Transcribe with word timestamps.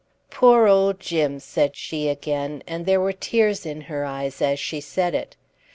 "Poor 0.31 0.67
old 0.67 0.99
Jim!" 0.99 1.39
said 1.39 1.75
she 1.75 2.09
again, 2.09 2.63
and 2.65 2.87
there 2.87 2.99
were 2.99 3.13
tears 3.13 3.67
in 3.67 3.81
her 3.81 4.03
eyes 4.03 4.41
as 4.41 4.59
she 4.59 4.81
said 4.81 5.13
it. 5.13 5.35